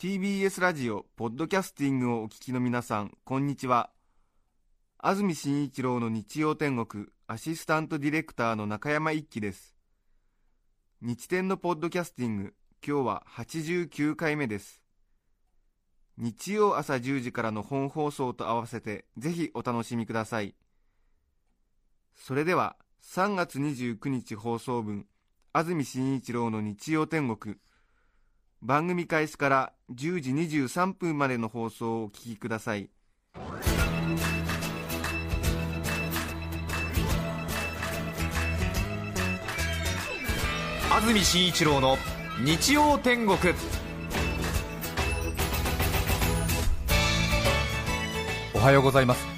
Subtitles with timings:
[0.00, 3.90] TBS ラジオポッドキャスティングをお聞きの皆さんこんにちは。
[4.96, 9.74] 安住紳一郎の日曜天国アシスタントディレクターの中山一輝です。
[11.02, 12.54] 日天のポッドキャスティング
[12.86, 14.80] 今日は89回目です。
[16.16, 20.54] 日曜朝10時からの本放送と合わせてぜひお楽しみください。
[22.14, 25.06] それでは3月29日放送分
[25.52, 27.56] 安住紳一郎の日曜天国。
[28.60, 32.90] 番組開始から10時23分までの放送をお聞きください。
[40.90, 41.96] 安住紳一郎の
[42.44, 43.38] 日曜天国。
[48.54, 49.37] おはようございます。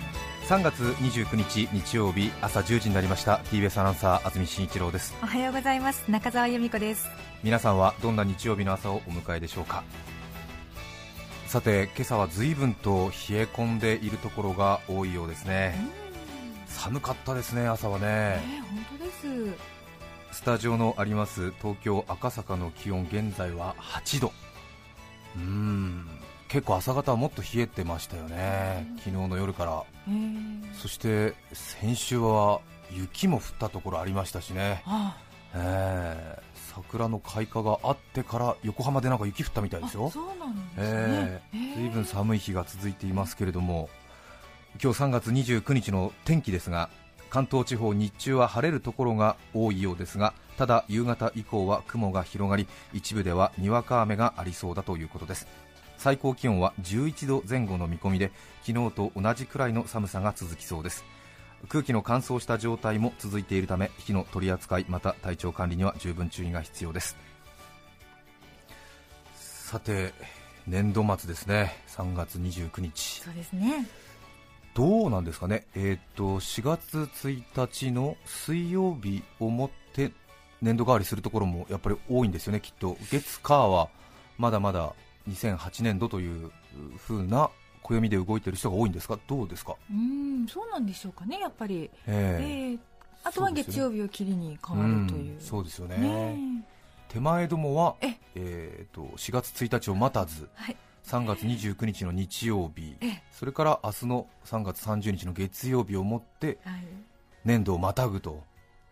[0.51, 3.37] 3月29日日曜日朝10時になりました。
[3.53, 5.15] TBS アナウンサー安住紳一郎です。
[5.23, 6.11] おはようございます。
[6.11, 7.09] 中澤由美子です。
[7.45, 9.84] 皆さんはどんな日曜日の朝をお迎えでしょうか？
[11.47, 15.73] さて今朝は随分と冷え込んでいるところが多いようですね。
[16.67, 18.07] 寒かったですね朝はね。
[18.09, 18.41] え
[18.73, 19.57] 本当です。
[20.33, 24.33] スタジオのあります東京赤坂の気温現在は8度。
[25.37, 26.09] うーん
[26.51, 28.87] 結構朝方はもっと冷えてましたよね。
[28.98, 29.84] 昨日の夜から。
[30.09, 30.11] え。
[30.11, 35.17] ー、そして先週は雪も降ったところありましたしね、あ
[35.55, 40.11] えー桜の開花があってから横浜でなんか雪降ったみたいですよ。
[41.53, 43.91] ずいぶん寒い日が続いていますけれども。
[44.83, 46.91] 今日3月29日の天気ですが
[47.29, 55.48] 関東地方日中は晴れるところが多いようですがただ夕方以降は雲が広がり一部ではにわか雨がありそうだということです
[56.00, 61.05] 最高気温は11度前後の見込みで昨日と同じくらいの寒さが続きそうです。
[61.68, 67.18] 空気の乾燥した状態も続いているため火の取り扱いまた体調管理には十分注意が必要です。
[69.34, 70.14] さて
[70.66, 71.77] 年度末ですね。
[71.88, 73.20] 3月29日。
[73.20, 73.86] そうですね。
[74.72, 75.67] どうなんですかね。
[75.74, 80.12] えっ、と4月1日の水曜日をもって
[80.62, 82.96] 年度替わりするところもやっぱり多いんですよねきっと。
[83.11, 83.90] 月火は
[84.38, 84.94] まだまだ
[85.29, 86.51] 2008年度という
[86.98, 87.51] 風な
[87.83, 89.77] 暦で動いている人が多いんですかどうですか？
[89.91, 89.97] うー
[90.45, 91.91] んそうなんでしょうかねやっぱり。
[92.07, 92.45] ええ。
[92.73, 92.79] えー
[93.23, 95.98] あとは月曜日を切りに変わるという、んそうですよね。
[95.98, 96.64] ね
[97.09, 98.86] 手前どもはええ。
[98.91, 100.77] ー、と4月1日を待たずはい。
[101.05, 103.23] 3月29日の日曜日ええ。
[103.30, 106.85] それから明日の3月30日の月曜日をもってはい。
[107.45, 108.42] 年度をまたぐと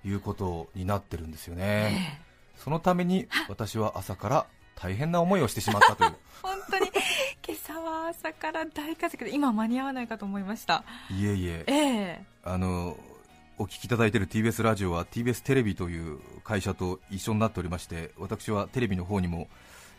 [0.05, 2.21] いうことになってるんですよね、
[2.57, 4.47] そのために私は朝から
[4.81, 6.17] 大変な思いをしてしまったという。
[6.43, 6.91] 本当に。
[7.47, 10.85] 今朝は朝から大活躍で今間に合わないかと思いました。
[11.11, 11.65] いえいえ。
[11.67, 12.25] ええ。
[12.45, 12.97] あの
[13.59, 19.49] お聞きいただいている TBS ラジオは TBS テレビという会社と一緒になっておりまして私はテレビの方にも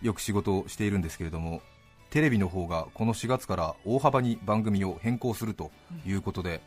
[0.02, 1.62] よく仕事をしているんですけれども
[2.10, 5.72] テレビの方がこの4月から大幅に番組を変更すると
[6.06, 6.62] いうことで、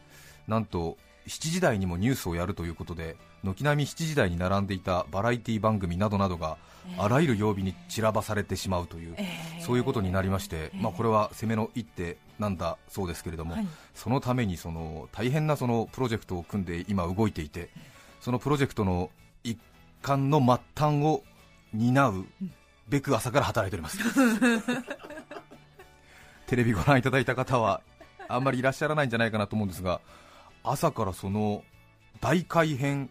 [0.46, 0.96] なんと
[1.26, 6.56] 7時台にもニュースをやるということで軒並み7時台に並んでいたバラエティ番組などなどが
[6.98, 9.26] あらゆる曜日に散らばされてしまうという、え
[9.58, 9.62] え。
[9.62, 13.66] そういうことになりまして、まあ、これは攻めの一手なんだそうですけれども、はい。
[13.94, 17.70] そのためにその大変なそのプロジェクトを組んで今動いていて
[18.20, 19.10] そのプロジェクトの
[19.44, 19.58] 一
[20.02, 21.22] 環の末端を
[21.72, 22.26] 担う
[22.88, 23.98] べく朝から働いております。
[26.46, 27.80] テレビご覧いただいた方は
[28.28, 30.00] あんまりいらっしゃらないんじゃないかなと思うんですが
[30.64, 31.62] 朝からその
[32.20, 33.10] 大改編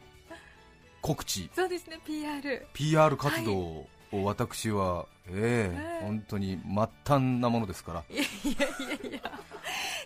[1.02, 1.50] 告知。
[1.56, 8.04] そうですね PR PR 活動を私は、ええええ本当に末端なものですから。
[8.10, 9.32] いやいやいや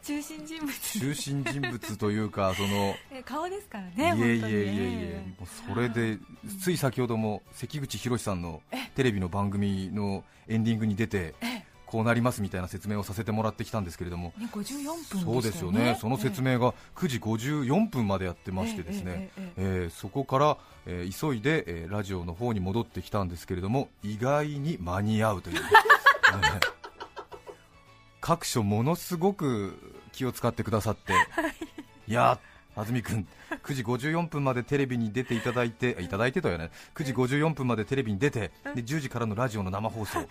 [0.04, 1.00] 中心人物。
[1.00, 6.20] 中心人物というか そのえ顔ですからいね本当にえいえいえいえもうそれで
[6.62, 8.62] つい先ほども関口宏さんの
[8.96, 11.34] テレビの番組のエンディングに出て
[11.96, 14.34] こうなりますみたいな説明をさせてもらってきたんですけれども。
[14.38, 15.24] ね、54分ね。
[15.24, 15.98] そうですよね。
[16.02, 19.30] その説明が9時54分までやってましてですね。
[19.38, 25.62] えええそこから、えー急いで、えーラジオの方に戻ってきたんですけれども意外に間に合うという、ね
[28.20, 29.80] 各所ものすごく
[30.12, 31.14] 気を使ってくださって、
[32.08, 32.40] やっ
[32.76, 33.26] 安住君
[33.64, 36.78] 9時54分までテレビに出ていただいていただいてとは言わない。
[36.94, 40.28] 9時54分までテレビに出てで10時からのラジオの生放送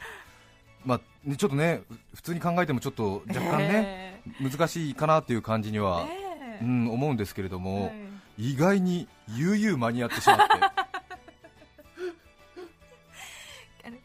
[0.85, 1.83] まあね、ちょっとね
[2.15, 6.65] 普通に考えてもちょっと若干ね、難しいかなという感じには、ええ。
[6.65, 7.91] うん、思うんですけれども、は
[8.39, 8.53] い。
[8.53, 10.45] 意外に悠々間に合ってしまって。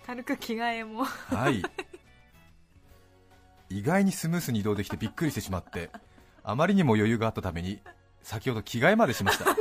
[0.06, 1.04] 軽く着替えも。
[1.04, 1.62] はい。
[3.70, 5.92] 意外にスムースに移動できてびっくりしてしまって
[6.44, 7.80] あまりにも余裕があったために
[8.24, 9.46] 先ほど着替えまでしました。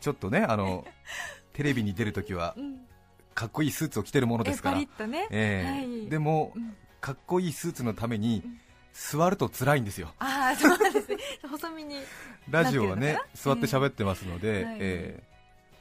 [0.00, 0.86] ちょっとねあの
[1.60, 2.80] テレビに出るときはうん。
[3.34, 4.80] かっこいいスーツを着てるものですから。
[5.30, 6.74] えでも、うん。
[7.02, 8.42] かっこいいスーツのために
[8.94, 10.14] 座ると辛いんですよ。
[10.20, 11.18] ああそうですね。
[11.50, 11.96] 細身に。
[12.48, 14.76] ラジオはね座って喋ってますので,、はい。
[14.80, 15.22] ええ。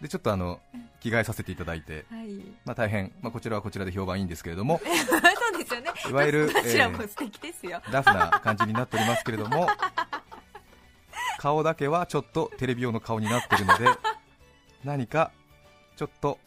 [0.01, 0.59] でちょっとあの
[0.99, 2.27] 着替えさせていただいて、はい。
[2.65, 4.81] まあ、大変、まあ、こちらはこちらで評判いいんですけれども。
[4.83, 5.91] そうですよね。
[6.09, 9.69] いわゆる えーラフな感じになっておりますけれども。
[11.37, 13.85] 顔だけはちょっとテレビ用の顔になっているので
[14.83, 15.31] 何か
[15.99, 16.39] ちょっと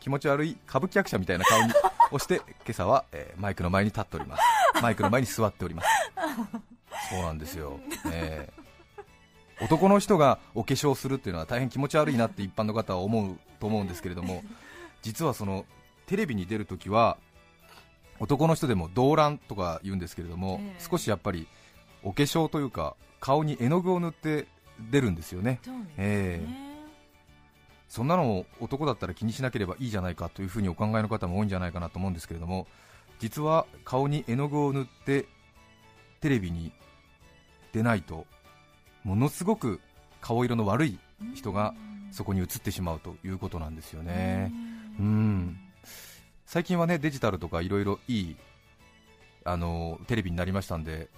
[0.00, 1.72] 気持ち悪い歌舞伎役者みたいな顔に
[2.10, 4.42] をして今朝は、えーマイクの前に立っております。
[4.82, 5.88] マイクの前に座っております。
[7.10, 7.80] そうなんですよ、
[8.12, 8.50] え。
[9.58, 14.44] ー男の人がお化粧するっていうのは大変気持ち悪いなって一般の方は思うと思うんですけれども
[15.00, 15.64] 実はその
[16.04, 17.16] テレビに出るときは
[18.20, 20.84] 男の人でも動乱とか言うんですけれども、ええ。
[20.90, 21.48] 少しやっぱり
[22.02, 24.46] お化粧というか顔に絵の具を塗って
[24.90, 25.60] 出るんですよね。
[25.66, 26.67] ね、え
[27.88, 32.66] そんなのを男だったら気にしなければいいじゃないかというふうにお考えの方も多いんじゃないかなと思うんですけれども
[33.18, 35.26] 実は顔に絵の具を塗って
[36.20, 36.72] テレビに
[37.72, 38.26] 出ないと
[39.04, 39.80] ものすごく
[40.20, 40.98] 顔色の悪い
[41.34, 41.74] 人が
[42.10, 44.52] そこに映ってしまうということなんですよね。
[44.98, 45.58] うん
[46.46, 48.36] 最近はねデジタルとかいろいろいい
[49.44, 51.08] あのテレビになりましたんで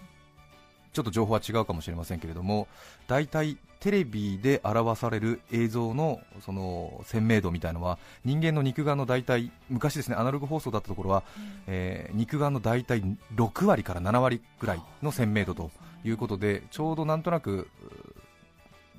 [0.92, 2.66] ちょっと情報は違うかもしれませんけれども
[3.06, 11.22] 大体テレビで表される映像のその鮮明度みたいのは人間の肉眼の大体昔ですねアナログ放送だったところは、
[11.66, 13.02] えー肉眼の大体
[13.34, 15.70] 6割から7割ぐらいの鮮明度と
[16.04, 17.68] いうことでちょうどなんとなくう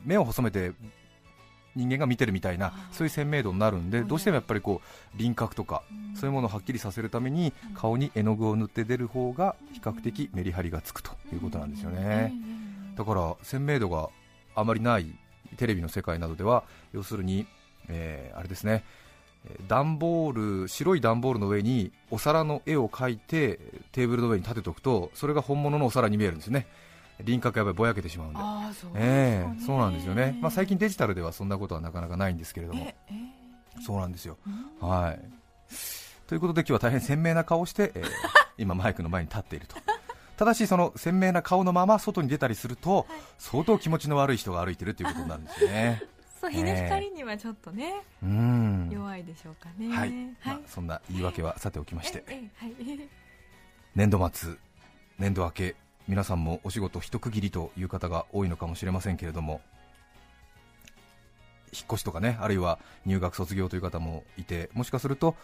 [0.03, 0.71] 目を細めて
[1.75, 4.81] 人間が見てるみたいなそういう鮮明度になるんでうんどうしてもやっぱりこ
[5.15, 5.83] う輪郭とか
[6.15, 12.33] そういうものをはっきりさせるために顔に絵の具を塗って出る方が比較的メリハリがつくということなんですよね。
[12.95, 14.09] だから鮮明度が
[14.55, 15.05] あまりない
[15.57, 16.63] テレビの世界などでは
[16.93, 17.47] 要するに、
[17.87, 18.83] えーあれですね
[19.45, 23.59] えー段ボール白い段ボールの上にお皿の絵を描いて
[23.91, 26.67] テーブルの上に立てておくとそれが本物のお皿に見えるんですよね
[27.23, 28.39] 輪郭がやっぱりぼやけてしまうんで。
[28.39, 32.83] ああそうえそうなんですよね、まあ、最近デジタルではそんなことはなかなかないんですけれども。
[32.83, 33.41] ええ
[33.85, 34.37] そうなんですよ、
[34.81, 35.19] うんはい。
[36.27, 38.09] ということで今日は大変鮮明な顔をして、えー
[38.57, 39.75] 今マイクの前に立っていると。
[40.37, 43.05] ただしその鮮明な顔のまま外に出たりすると
[43.37, 46.03] 相当気持ちの悪い人が歩いてるということになるんですよね。
[46.41, 48.89] そう日の光にはちょっとね、うん。
[48.91, 49.89] 弱いでしょうかね。
[49.89, 50.09] はい。
[50.09, 50.25] はい。
[50.45, 53.09] まあ、そんな言い訳はさておきまして、ええはい。
[53.93, 54.55] 年度末、
[55.19, 55.75] 年度明け、
[56.07, 59.61] 皆さんもお仕事一区切りという方が多いのかもしれませんけれども、
[61.73, 65.35] 引っ越しとかね、あるいは入学卒業という方もいて、もしかすると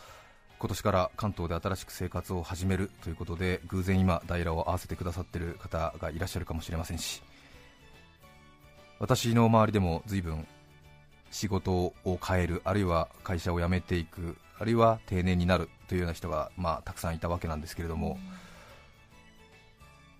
[0.59, 7.21] 今年から関東で新しく生活を始めるということで、偶然今、代打を合わせてくださっている方がいらっしゃるかもしれませんし、
[8.99, 10.47] 私の周りでも随分
[11.29, 11.93] 仕事を
[12.25, 18.17] 変える、あるいは会社を辞めていく、あるいは定年になるというような人が、まあ、たくさんいたわけなんですけれども、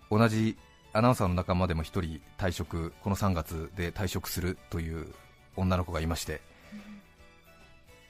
[0.09, 0.57] 同じ
[0.93, 5.13] アナウンサーの仲間でも1人退職、この3月で退職するという
[5.55, 6.41] 女の子がいまして、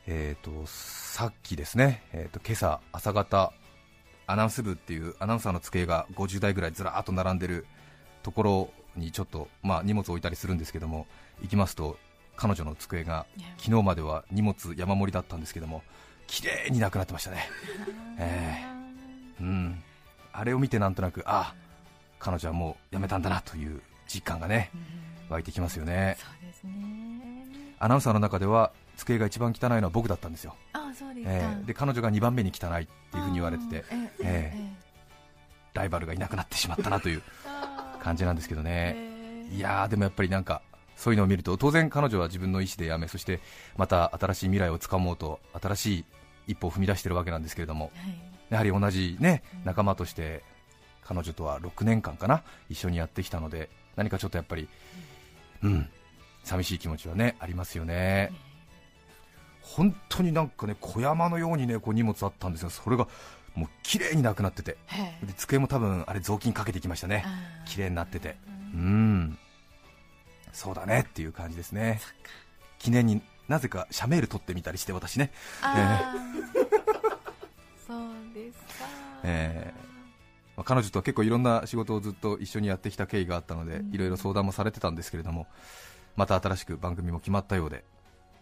[0.06, 3.52] えー、とさっきですね、えー、と今朝、朝方、
[4.26, 7.66] アナウンス部っていうアナウンサーの机が50台ぐらいずらーっと並んでる
[8.24, 11.08] ところにちょっと、まあ、荷物を置いたりするんですけども、
[11.42, 11.98] 行きますと、
[12.36, 13.26] 彼女の机が
[13.58, 15.82] 昨日までは荷物山盛りだったんですけども、
[16.28, 17.50] 綺麗になくなってましたね。
[18.20, 18.66] え
[19.40, 19.84] うん、
[20.34, 21.54] あれを見てなんとなく、あ
[22.20, 24.72] 彼女はもう辞めたんだなという実感がね
[25.30, 26.18] 湧いてきますよね。
[26.20, 27.46] そうですね。
[27.80, 34.78] アナウンサーの中では机が一番汚いのは僕だったんですよ、あそうですか、えーで彼女が2番目に汚いっていうふうに言われてて、えええ
[35.74, 37.22] ライバルがいなくなってしまったなという
[38.02, 39.48] 感じなんですけどね、え。
[39.52, 40.62] ーいやーでもやっぱりなんか
[40.96, 43.40] そういうのを見ると当然彼女は自分の意思で辞めそして
[43.78, 46.06] また新しい未来をつかもうと新しい
[46.48, 48.20] 一歩を踏み出しているわけなんですけれどもはい。
[48.50, 50.42] やはり同じね仲間として
[51.08, 54.68] 彼女とは6年間かな一緒にやってきたので何かちょっとやっぱり
[55.64, 55.90] うん
[56.44, 58.32] 寂しい気持ちはねありますよね。
[59.62, 63.08] 本当になんかね小山のようにねこう荷物あったんですがそれが
[63.54, 64.78] もう綺麗になくなってて。
[65.24, 67.26] で机も多分あれ雑巾かけてきましたね。
[67.66, 68.38] 綺麗になってて。
[68.74, 69.38] うん。
[70.54, 72.00] そうだねっていう感じですね。
[72.80, 75.32] 記念になぜかシャメール撮ってみたりして私ね。
[77.86, 78.02] そう
[78.34, 78.86] ですか、
[79.24, 79.74] え
[80.58, 85.48] まあ彼女とは結構いろんな仕事をずっと一緒にやってきた経緯があったので、いろいろ相談もされてたんですけれども、
[86.16, 87.86] また新しく番組も決まったようで、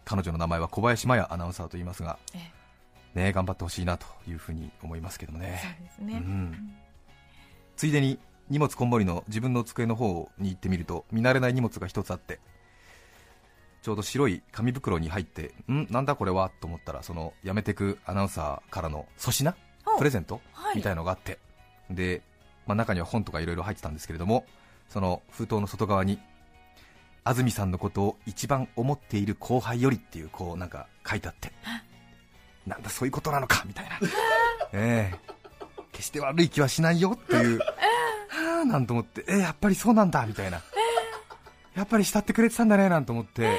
[0.04, 2.50] 彼女の名前は小林麻也アナウンサーと言いますが、え
[3.14, 5.60] ね、頑張ってほしいなというふうに思いますけどもえね、
[7.76, 8.18] ついでに
[8.48, 12.40] 荷物こんもりの自分の机の方に行ってみると、見慣れない荷物が一つあって、
[13.82, 19.54] ちょうど白い紙袋に入って、んなんだこれはと思ったら、その辞めてくアナウンサーからの粗品
[19.86, 20.76] おプレゼントはい。
[20.76, 21.38] みたいのがあって、
[21.90, 22.22] で、
[22.66, 24.44] まあ、中には本とかいろいろ入ってたんですけれども、
[24.88, 26.18] その封筒の外側に、
[27.24, 31.52] 安住さんのことを一番思っている後輩よりっていう、こうなんか書いてあって、
[32.66, 33.98] なんだそういうことなのかみたいな、
[34.72, 35.36] ええ。
[35.92, 40.62] 決して悪い気はしないよっていう、はあなんと思って、えやっぱりそうなんだみたいな、
[41.74, 43.58] やっぱり慕ってくれてたんだねなんて思って、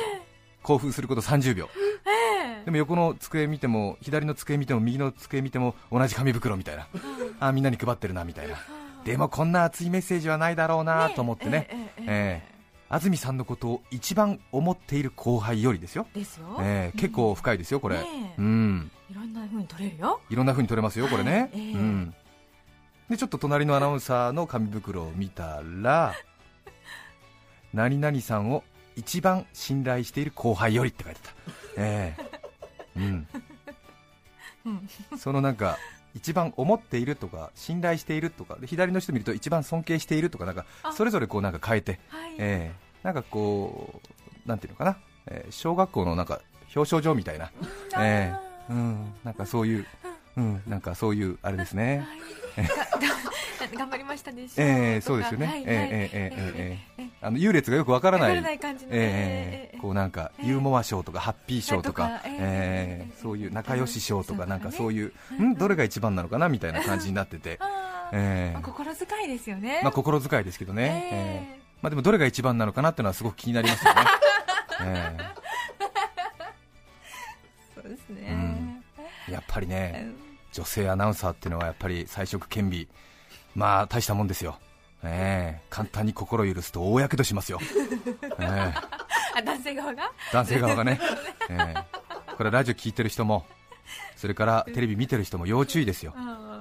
[0.64, 1.70] 興奮すること30秒。
[2.68, 6.88] ええでも横の机見ても左の机見ても右の机見ても同じ紙袋みたいな。
[7.40, 8.58] あみんなに配ってるなみたいな。
[9.06, 11.68] でもこんな熱いメッセージはないだろうなと思ってね。
[12.00, 12.58] ええ
[12.90, 17.98] 安住さんのことを一番思っている後輩よりですよ、ですよ、ええ結構深いですよこれ、
[18.38, 18.92] うん。
[19.12, 20.22] いろんな風に取れるよ。
[20.30, 22.14] いろんな風に取れますよこれね、うん。
[23.10, 26.16] でちょっと隣のアナウンサーの紙袋を見たら
[27.74, 28.64] 何々さんを
[28.96, 31.30] 一番信頼している後輩よりって書いてた。
[31.78, 32.27] ええ
[32.98, 35.78] うん、そのなんか
[36.14, 44.02] 一番思っているとか信頼しているとかで左の人見ると一番尊敬しているとかなんかそれぞれこうなんか変えて、はい、えー、なんかこ
[44.46, 46.42] うなんていうのかな、えー、小学校のなんか
[46.76, 47.52] 表彰状みたいな、
[47.98, 49.86] えーうん、なんかそういう、
[50.38, 52.06] うん、なんかそういうあれですね。
[53.78, 54.48] 頑張りましたね。
[54.58, 55.46] えー、そうですよね。
[55.46, 57.04] はいはい、えー、えー、えー、えー、え。
[57.04, 58.42] ーあの優劣がよくわからない。
[58.42, 65.56] ない感じのええこうなんかユーモア賞とかハッピー賞とかええええそういう仲良し賞とかなんかそういう、うんん？
[65.56, 67.60] どれが一番なのかなみたいな感じになってて、
[68.14, 68.54] ええ。
[68.54, 69.82] まあ心遣いですよね。
[69.84, 71.10] まあ心遣いですけどね。
[71.12, 71.58] ええ。
[71.58, 74.02] えまあでもどれが一番なのかなっていうのはすごく気になりますよね。
[74.82, 75.18] え
[77.76, 78.82] そうですうね
[79.30, 80.06] やっぱりね。
[80.06, 80.28] うん。
[80.54, 82.88] 女性アナウンサーっていうのはやっぱり彩色兼備、
[83.54, 84.58] まあ大したもんですよ、
[85.04, 85.62] ええ。
[85.70, 87.60] 簡単に心許すと大やけどしますよ、
[88.40, 88.74] ええ。
[89.36, 90.12] あ男性側が？
[90.34, 91.00] 男性側がね、
[91.50, 92.34] ええ。
[92.36, 93.46] これラジオ聞いてる人も、
[94.16, 96.14] それからテレビ見てる人も要注意ですよ、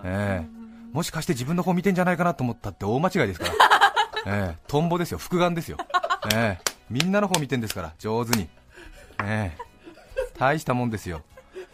[0.04, 0.48] ええ。
[0.92, 3.52] もしかして自分の方見てんじゃないかなと思ったって大間違いですから、
[4.26, 4.58] ええ。
[4.66, 5.78] トンボですよ、複眼ですよ、
[6.34, 6.72] ええ。
[6.90, 8.48] みんなの方見てんですから、上手に、
[9.22, 9.66] ええ。
[10.38, 11.22] 大したもんですよ、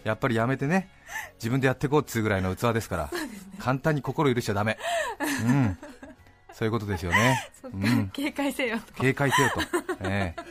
[0.04, 0.88] やっぱりやめてね、
[1.38, 3.10] 自分でやっていこうっつうぐらいの器ですから、
[3.58, 4.78] 簡単に心許しちゃだめ、
[5.44, 5.78] うん、
[6.52, 8.94] そういうことですよね、 うん、警戒せよと。
[8.94, 9.60] 警戒せよと、
[10.08, 10.42] ええ。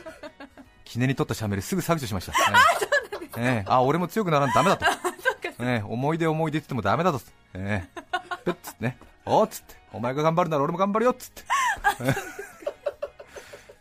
[0.84, 2.34] 記念に取ったシャメルすぐ削除しました、え
[3.38, 3.40] え。
[3.40, 3.64] ええ。
[3.66, 4.86] あ俺も強くならんとダメだと、
[5.64, 5.82] ええ。
[5.86, 7.20] 思い出思い出って言ってもダメだと、
[7.54, 8.02] ええ。
[8.44, 11.42] プッつってね、おーっつって、お前が頑張るなら俺も頑張るよっつって、
[12.00, 12.14] ええ。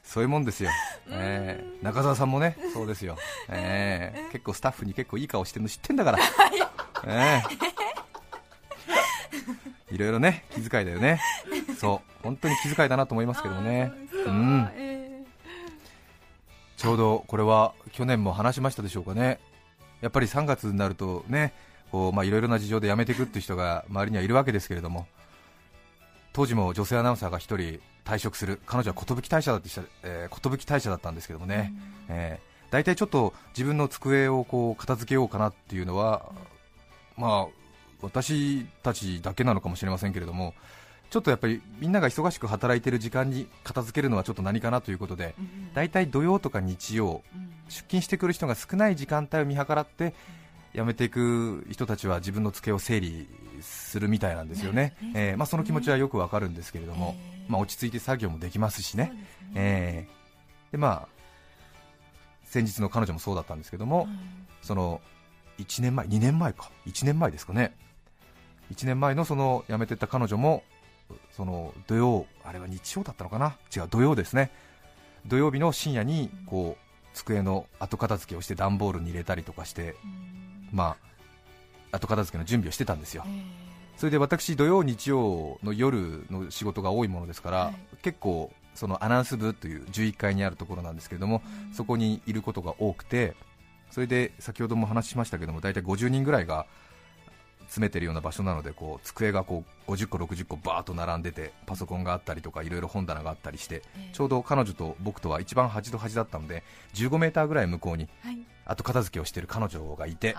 [0.04, 0.70] そういうもんですよ、
[1.10, 1.84] ええ。
[1.84, 3.18] 中澤さんもね、そうですよ、
[3.50, 4.32] ええ。
[4.32, 6.20] 結構スタッフに結構いい顔してるの知ってんだから、
[7.08, 7.44] え
[9.92, 9.96] え。
[9.96, 11.20] いろいろね、気遣いだよね、
[11.82, 13.92] そう、本当に気遣いだなと思いますけどもね。
[14.28, 14.70] うん。
[14.76, 15.24] え
[16.78, 19.40] ちょうどこれは去年も話しましたでしょうかね、
[20.02, 21.54] やっぱり3月になるとね、
[21.92, 25.08] こうまあいろいろな事情で辞めていくっていう人が周りにはいるわけですけれども、
[26.34, 31.74] 当時も女性アナウンサーが1人退職する、彼女は寿退社だってした、えー、寿退社だったんですけどもね、
[32.10, 36.32] えー、大体ちょっと自分の机をこう片付けようかなっていうのは、
[37.18, 37.62] まあ
[38.02, 40.54] 私たちだけなのかもしれませんけれども、
[41.12, 45.36] ちょっとやっぱりみんなが忙しく働いている時間に片付けるのはちょっと何かなということで、
[45.74, 47.22] 大体土曜とか日曜、
[47.68, 50.14] 出勤してくる人が少ない時間帯を見計らって
[50.74, 53.28] 辞めていく人たちは自分の机を整理
[53.60, 55.12] するみたいなんですよね、ね。
[55.14, 57.52] えーまあ、その気持ちはよくわかるんですけれども、えー。
[57.52, 59.12] まあ、落ち着いて作業もできますしね、
[59.54, 61.08] えーでまあ、
[62.46, 64.08] 先日の彼女もそうだったんですけども、
[64.62, 65.02] その
[65.58, 67.76] 1年前、2年前か、1年前ですかね、
[68.74, 70.64] 1年前のその辞めてった彼女も、
[71.32, 74.52] その土曜、あれは日曜だったのかな、違う、土曜ですね、
[75.26, 79.96] 土曜日の深夜にこう机の後片付けをして段ボールに入れたりとかして、
[80.72, 80.96] ま
[81.92, 83.26] あ、後片付けの準備をしてたんですよ、
[84.02, 87.76] それで私、土曜、日曜の夜の仕事が多いものですから、はい。
[88.02, 93.36] 結構、そのアナウンス部という11階にあるところなんですけれども、そこにいることが多くて、
[93.92, 96.66] それで先ほども話しましたけども、大体50人ぐらいが
[97.72, 106.64] 詰めてるような場所なのでこう机がこう50個、60個バーッと並んでてパソコンがあったりとかいろいろ本棚があったりして、ちょうど彼女と僕とは一番端と端だったので
[106.96, 108.40] 15メーターぐらい向こうにはい。
[108.66, 110.36] 後片付けをしている彼女がいて、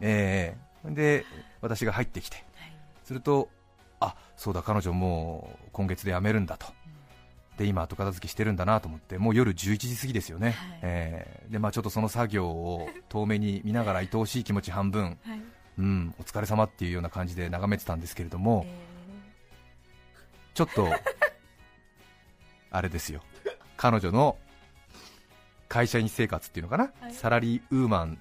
[0.00, 1.26] えーで
[1.60, 2.72] 私が入ってきてはい。
[3.04, 3.50] すると
[4.00, 6.66] あそうだ彼女もう今月で辞めるんだと、
[7.58, 10.78] で今後片付けしてるんだなと思ってもう夜11時過ぎですよね、はい。
[10.80, 15.42] えーでまあ、ちょっとその作業を遠目に見ながら 愛おしい気持ち半分、はい
[15.80, 18.90] うん、お疲れ様っていうような感じで眺めてたんですけれども、え
[20.52, 20.86] ちょっと
[22.70, 23.22] あれですよ。
[23.78, 24.36] 彼女の
[25.68, 27.14] 会社員生活っていうのかな、はい。
[27.14, 28.18] サラリーウーマン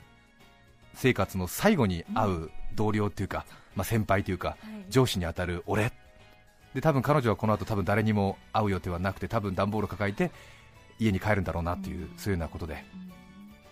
[0.94, 4.86] 生活の最後に会う同僚っていうか、まあ、先輩というか、ーはい。
[4.90, 5.92] 上司に当たる俺。
[6.74, 10.32] で多分彼女はこの後多分誰にも会う予定はなくて多分段ボールを抱えて
[11.00, 12.86] 家に帰るんだろうなっていう、そういうようなことで。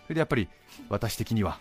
[0.03, 0.49] それでやっぱり
[0.89, 1.59] 私的には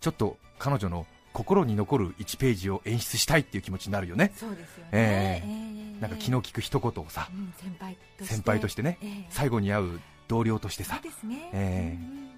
[0.00, 4.32] ちょっと彼女の心に残る1ページを演出したいっていう気持ちになるよね。
[4.34, 4.90] そうですよね。
[4.92, 5.96] ええ。
[5.98, 8.34] えなんか気の利く一言をさうん先輩として。
[8.34, 9.26] 先輩としてねええ。
[9.30, 11.00] 最後に会う同僚としてさ。
[11.02, 11.08] そ
[11.52, 11.98] ええ。
[12.00, 12.30] うん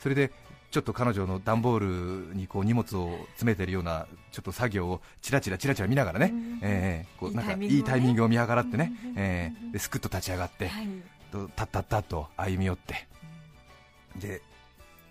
[0.00, 0.30] それで
[0.70, 7.16] ちょっと彼女の段ボールにこう荷物を詰めてるようなちょっと作業をチラチラチラチラ見ながらね、うんええ。
[7.18, 9.72] こうなんかいいタイミングを見計らってね、うんええ。
[9.72, 10.88] ですくっと立ち上がって、はい。
[11.30, 13.06] とたったったっと歩み寄って、
[14.16, 14.42] で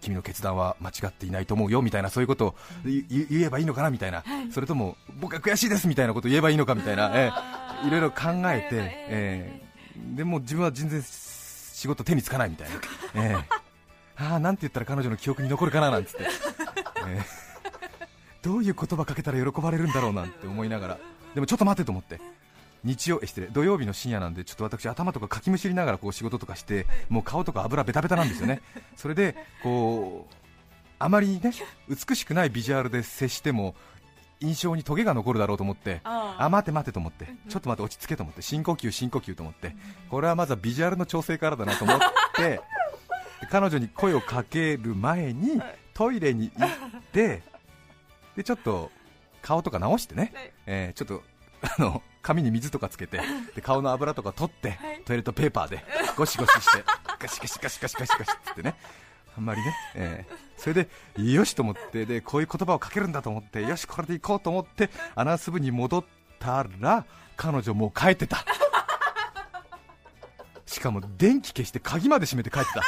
[0.03, 2.55] 君の決断は間違っていないと思うよみたいなそういうことを
[2.85, 4.51] 言えばいいのかなみたいな、はい。
[4.51, 7.85] それとも僕は悔しいですみたいなことを言えばいいのかみたいな、えあー。
[7.85, 9.63] えいろいろ考えて、えええ
[10.15, 12.75] でも自分は全然仕事手につかないみたいな、
[13.15, 14.23] ええ。
[14.23, 16.27] ああなんて言ったら彼女の記憶に残るかななんつって、え
[17.07, 17.21] え。
[18.41, 20.97] どういう言葉かけたら喜ばれるんだろうなんて思いながら。
[21.33, 22.19] でもちょっと待ってと思って
[22.83, 28.61] 日曜え失礼土曜日の深夜なんでちょっと私頭とかかきむしりながらこう仕事とかしてもう顔とか油ベタベタなんですよね。
[28.95, 30.35] それでこう
[30.99, 31.51] あまりね
[31.89, 33.75] 美しくないビジュアルで接しても
[34.41, 36.43] 印象にトゲが残るだろうと思ってあー。
[36.45, 39.75] あ待て待てと思ってちょっと待って落ち着けと思って深呼吸深呼吸と思って
[40.09, 41.99] これはまずはビジュアルの調整からだなと思っ
[42.35, 42.61] てで
[43.49, 45.61] 彼女に声をかける前に
[45.93, 47.43] トイレに行って
[48.35, 48.91] でちょっと
[49.41, 50.51] 顔とか直してね、はい。
[50.65, 51.23] えーちょっと
[51.61, 53.19] あの髪に水とかつけて
[53.55, 55.01] で顔の油とか取って、はい。
[55.05, 55.83] トイレットペーパーで
[56.17, 56.83] ゴシゴシして
[57.19, 58.75] ガシガシガシガシガシガシってね。
[59.37, 66.05] あんまりね、えーそれでよしと思ってでこういう言葉をかけるんだと思ってよしこれで行こうと思ってアナウンス部に戻っ
[66.39, 67.05] たら
[67.35, 68.45] 彼女もう帰ってた。
[70.65, 72.87] しかも電気消して鍵まで閉めて帰ってた、 あー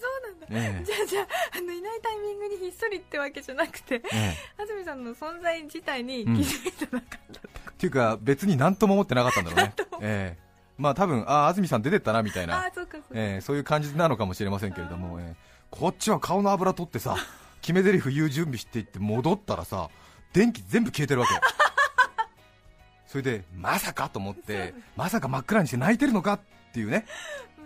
[0.00, 0.46] そうなんだ。
[0.50, 0.84] ええ。
[0.84, 1.26] じゃあじゃあ
[1.58, 10.42] あのいないタイミングにひっそりってわけじゃなくてえ安住さんの存在自体に気うんづいてなかったってこえっていうか別に何とも思ってなかったんだろうね、ええ。
[10.78, 15.34] まあ多分ああ安住さん出てったなみたいと、あなあそうえーそういう感じなのかもしれませんけれども、えー
[15.70, 17.16] こっちは顔の油取ってさ
[17.62, 19.88] 決め台詞言う準備していって戻ったらさ
[20.34, 21.32] 電気全部消えてるわけ
[23.06, 26.40] それでまさかと思ってまさか真っ暗にして泣いてるのかっ
[26.74, 27.06] ていうね、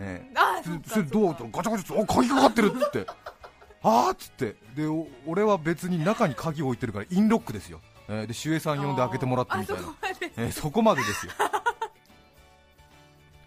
[0.00, 3.06] えーああそれどうガチャガチャお鍵かかってるって
[3.88, 4.56] あーっつって。
[4.74, 9.82] でお俺は別に中に鍵を置いてるからインロックですよ、えーで守衛さん呼んで開けてもらってみたいな。
[9.82, 10.32] あそこまで。
[10.36, 11.32] えーそこまでですよ。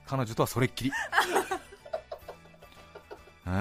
[0.08, 0.92] 彼女とはそれっきり、
[3.46, 3.52] ええ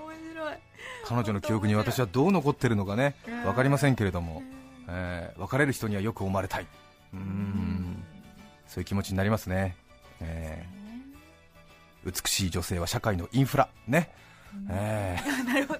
[0.00, 0.56] 面白い。
[1.04, 3.42] 彼女の記憶に私はどう残ってるのかねうん。
[3.44, 4.42] 分かりませんけれども、
[4.88, 6.66] えー別れる人にはよく思われたい。
[7.12, 8.04] うーん。
[8.66, 9.76] そういう気持ちになりますね、
[10.20, 12.10] えー。
[12.10, 13.68] 美しい女性は社会のインフラ。
[13.86, 14.10] ね、
[14.68, 15.26] えー。
[15.44, 15.77] なるほど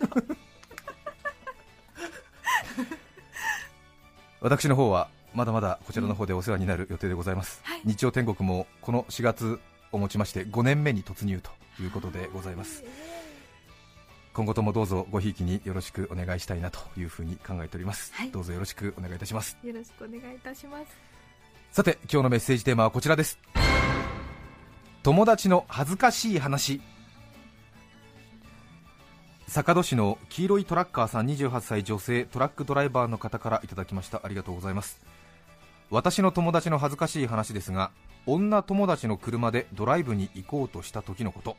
[4.41, 7.81] 私の方はまだまだこちらの方でお世話になる予定でございます、はい。
[7.85, 9.59] 日曜天国もこの4月
[9.93, 11.51] をもちまして5年目に突入と
[11.83, 12.85] いうことでございます。
[14.33, 18.31] 今後ともどうぞごひいきによろしくお願いしたいなというふうに考えております、はい。
[18.31, 19.57] どうぞよろしくお願いいたします。
[19.65, 20.87] よろしくお願いいたします。
[21.73, 23.39] さて今日のメッセージテーマはこちらです。
[25.03, 26.81] 友達の恥ずかしい話
[29.49, 34.21] 坂戸市の黄色いトラッカーさん28歳女性トラックドライバーの方からいただきました。
[34.23, 35.01] ありがとうございます。
[35.91, 37.91] 私の友達の恥ずかしい話ですが
[38.27, 41.57] 女友達の車でドライブに行こうとした時のこと。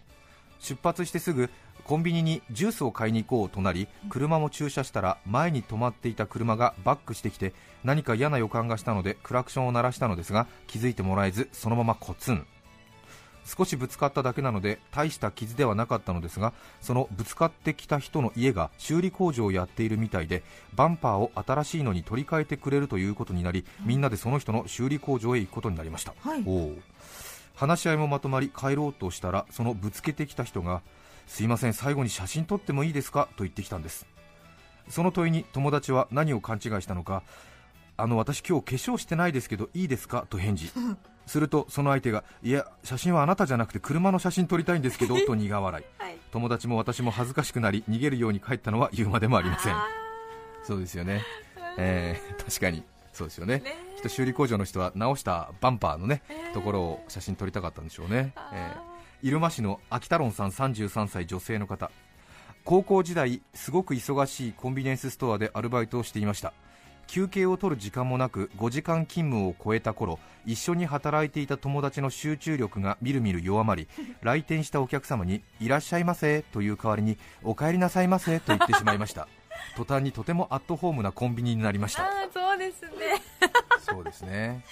[0.59, 1.49] 出発してすぐ
[1.83, 12.45] コンビニにジュースを買いに行こうとなり車も駐車したら前に止まっていた車がバックしてきて何か嫌な予感がしたのでクラクションを鳴らしたのですが気づいてもらえずそのままコツン。
[13.49, 20.43] 少しぶつかっただけなので大した傷ではなかったのですがそのぶつかってきた人の家が修理工場をやっているみたいで
[20.75, 26.43] バンパーを新しいのに取り替えてくれるということになりみんなでその人の修理工場へ行くことになりました、はい。
[27.55, 30.81] 話し合いもまとまり帰ろうとしたらそのぶつけてきた人が
[31.27, 34.05] すいません最後に写真撮ってもいいですかと言ってきたんです。
[34.89, 37.23] その問いに友達は何を勘違いしたのか
[37.97, 40.71] あの私今日化粧してないですけどいいですかと返事
[41.29, 46.03] するとその相手がいや写真はあなたじゃなくて車の写真撮りたいんですけど と苦笑い。
[46.03, 46.17] はい。
[46.31, 49.75] 友達も私も恥ずかしくなり逃げるように帰ったのは言うまでもありません。
[49.75, 49.87] あ
[50.63, 51.23] そうですよね、
[51.77, 52.83] えー確かに。
[53.13, 53.55] そうですよね。
[53.55, 53.75] ーね。
[53.95, 56.53] きっと修理工場の人は直したバンパーのね、えー。
[56.53, 58.89] ところを写真撮りたかったんでしょうね、えー
[59.21, 61.91] 入間市の秋田ロンさん33歳女性の方。
[62.63, 66.53] 高校時代すごく忙しいコンビニエンスストアでアルバイトをしていました
[67.09, 73.87] 休憩を取る時間もなく5時間勤務を超えた頃一緒に働いていた友達の集中力がみるみる弱まり
[74.21, 79.27] 来店したお客様にいらっしゃいませという代わりにお帰りなさいませと言ってしまいました。
[79.75, 82.09] 途端にとてもアットホームなコンビニになりました。
[82.31, 82.89] そうですね。
[83.81, 84.63] そうですね。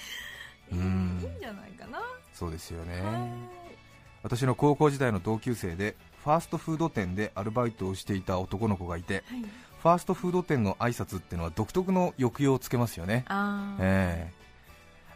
[0.71, 1.99] う いいんんじゃないかな。
[2.33, 3.01] そうですよね。
[3.01, 3.27] は
[4.21, 9.45] 私の高校時代の同級生でファーストフード店でアルバイトをしていた男の子がいていはい
[9.81, 13.25] ファーストフード店の挨拶っていうのは独特の抑揚をつけますよね。
[13.27, 13.81] あー。
[13.81, 14.33] ええ。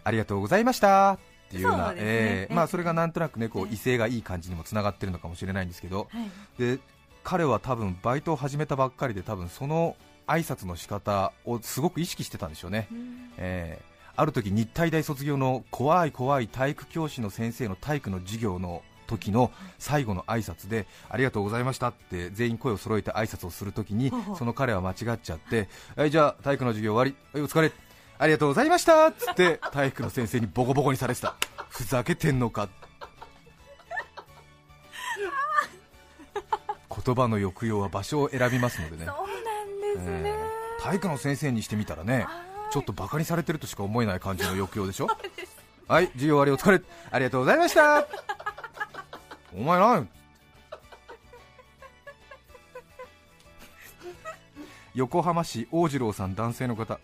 [0.03, 1.13] ありがとうございました。
[1.13, 1.17] っ
[1.49, 2.01] ていうようなそうね。
[2.01, 2.53] ええ。
[2.53, 3.73] まあ、それがなんとなくねこうええ。
[3.73, 6.07] 威勢がいい感じにもつながってるのかもしれないんですけど。
[6.11, 6.29] はい。
[6.59, 6.79] で
[7.23, 9.95] 彼は多分バイトを始めたばっかりで多分その
[10.25, 13.31] 挨拶の仕方をすごく意識してたんでしょうね、うん。
[13.37, 27.15] えーある時日体大卒業の怖い怖い体育教師の先生の体育の授業の時の最後の挨拶でありがとうございましたって全員声を揃えて挨拶をするときにその彼は間違っちゃってはいじゃあ体育の授業終わり。
[27.33, 27.71] はいお疲れ。
[28.17, 29.07] ありがとうございました。
[29.07, 31.35] っつって体育の先生にボコボコにされてた。
[31.69, 32.69] ふざけてんのか。
[37.03, 39.05] 言葉の抑揚は場所を選びますのでね。
[39.05, 42.25] そうなんですね、えー体育の先生にしてみたらね
[42.71, 45.07] ちょっとバカにされてるとしか思えない感じの抑揚でしょ。
[45.87, 46.81] はい授業終わりお疲れ。
[47.11, 48.07] ありがとうございました
[49.53, 50.07] お前何
[54.95, 56.99] 横浜市大次郎さん男性の方。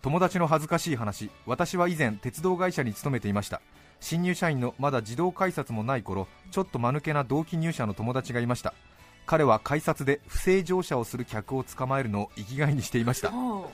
[0.00, 1.30] 友達の恥ずかしい話。
[1.46, 3.60] 私は以前鉄道会社に勤めていました。
[4.00, 8.74] 新入社員のまだ自動改札もない頃ちょっと間抜けな同期入社の友達がいました。
[9.26, 13.30] 彼は改札で不正乗車をする客を捕まえるのを生きがいにしていました。
[13.30, 13.70] ほ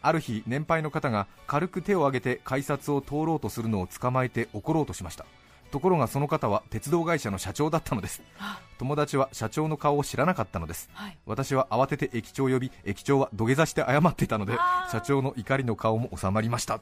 [0.00, 5.26] ある日年配の方が軽く手を挙げて改札を通ろうとするのを捕まえて怒ろうとしました
[5.70, 8.22] ところがその方は鉄道会社の社長だったのです。
[8.38, 10.88] あ友達は社長の顔を知らなかったのです。
[10.92, 11.18] うはい。
[11.26, 14.54] 私は慌てて駅長を呼び駅長は土下座して謝っていたので
[14.90, 16.80] 社長の怒りの顔も収まりました。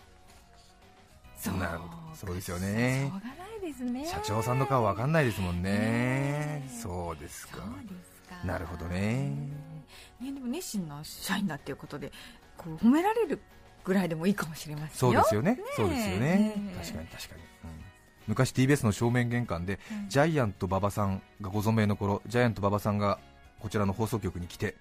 [1.39, 1.57] そう。
[1.57, 2.07] なるほど。
[2.15, 3.13] そうですよね。
[4.07, 5.71] 社長さんの顔わかんないですもんね。
[5.71, 7.59] ねそうですか。
[8.45, 9.31] なるほどね。
[10.21, 12.13] ねでも熱心な社員だっていうことで
[12.57, 13.41] こう褒められる
[13.85, 15.21] ぐらいでもいいかもしれませんよ。
[15.21, 15.53] そうですよね。
[15.53, 16.19] ねそうですよね。
[16.19, 17.56] ね確かに確かに、うん
[18.27, 20.09] 昔 TBS の正面玄関で、うん。
[20.09, 23.19] ジャイアント馬場さんがご存命の頃ジャイアント馬場さんが
[23.61, 24.75] こちらの放送局に来て、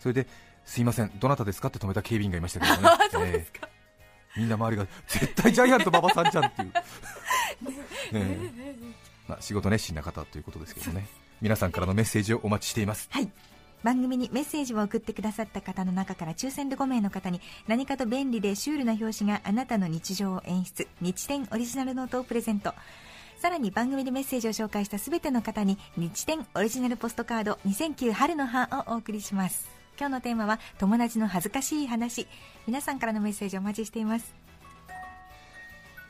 [0.00, 0.26] それで
[0.64, 3.32] すいませんどなたですかって止めた警備員がいましたけどね。
[3.32, 3.68] ええ。
[4.36, 6.72] みんな周りが絶対ジャイアント馬場さんじゃんっていう、
[8.12, 8.38] え。
[8.40, 8.74] え。
[9.26, 11.06] まあ、仕事熱心な方ということですけどね。
[11.40, 13.08] 皆さんからのメッセージをお待ちしています。
[13.10, 13.30] はい
[13.82, 20.88] 番組にメッセージを送ってくださった方の中から抽選で5名の方に何かと便利でシュールな表紙があなたの日常を演出。
[21.00, 22.74] 日展オリジナルノートをプレゼント。
[23.38, 29.68] さらに番組でメッセージを紹介した全ての方に日展オリジナルポストカード2009春の葉をお送りします。
[29.96, 32.26] 今日のテーマは友達の恥ずかしい話。
[32.66, 34.34] 皆さんからのメッセージお待ちしています。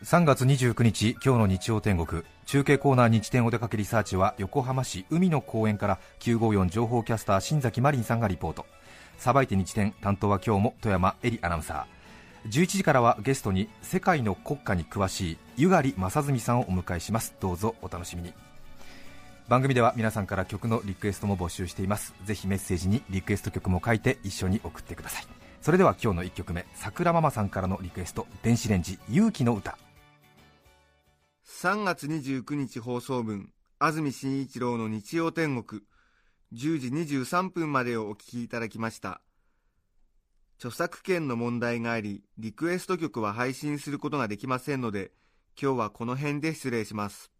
[0.04, 2.22] 3月29日今日の日曜天国。
[2.48, 8.64] 中継コーナー日天お出かけリサーチは横浜市海の公園から954情報キャスター新崎マリンさんがリポート。
[9.18, 12.48] さばいて日天担当は今日も富山えりアナウンサー。
[12.48, 17.34] 11時からはゲストに世界の国歌に詳しいゆがり正純さんをお迎えします。
[17.38, 18.32] どうぞお楽しみに。
[19.48, 22.14] 番組では皆さんから曲のリクエストも募集しています。
[22.24, 25.26] ぜひメッセージにリクエスト曲も書いて一緒に送ってください。
[25.60, 29.76] それでは今日の1曲目桜ママさんからのリクエスト電子レンジ勇気の歌。
[31.60, 35.82] 3月29日放送分安住紳一郎の日曜天国。
[36.54, 39.20] 10時23分までをお聞きいただきました。
[40.58, 45.10] 著作権の問題がありリクエスト曲は配信することができませんので
[45.60, 47.32] 今日はこの辺で失礼します。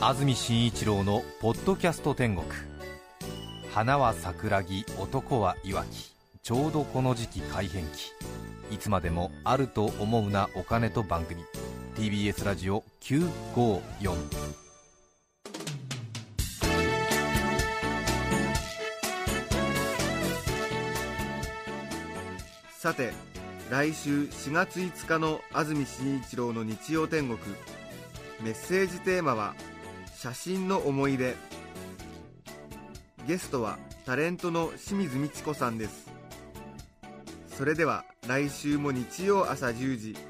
[0.00, 2.46] 安住紳一郎の「ポッドキャスト天国」
[3.74, 8.12] 花は桜木男はいわきちょうどこの時期改変期。
[8.70, 11.42] いつまでもあると思うなお金と番組。
[11.96, 14.14] TBS ラジオ954
[22.78, 23.12] さて
[23.70, 27.38] 来週4月5日の安住紳一郎の日曜天国。
[28.42, 29.54] メッセージテーマは
[30.16, 31.36] 「写真の思い出」
[33.28, 36.10] ゲストはタレントの清水美智子さんです。
[37.46, 40.29] それでは来週も日曜朝10時。